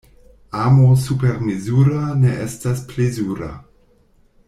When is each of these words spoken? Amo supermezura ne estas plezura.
Amo 0.61 0.87
supermezura 1.01 2.01
ne 2.25 2.33
estas 2.49 2.83
plezura. 2.93 3.51